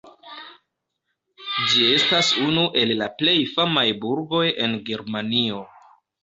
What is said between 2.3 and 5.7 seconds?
unu el la plej famaj burgoj en Germanio.